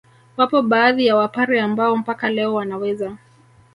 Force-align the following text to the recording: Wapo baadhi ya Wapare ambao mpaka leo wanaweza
Wapo 0.37 0.61
baadhi 0.61 1.05
ya 1.05 1.15
Wapare 1.15 1.61
ambao 1.61 1.97
mpaka 1.97 2.29
leo 2.29 2.53
wanaweza 2.53 3.17